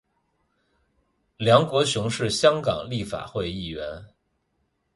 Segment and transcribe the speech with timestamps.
[1.37, 4.03] 梁国雄是香港立法会议员。